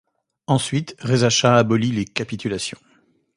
[0.47, 2.79] Ensuite, Reza Chah abolit les capitulations.